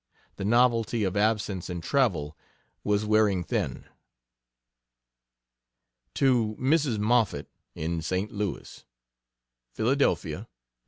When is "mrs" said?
6.59-6.97